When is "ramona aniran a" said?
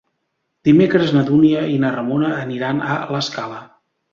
1.99-2.97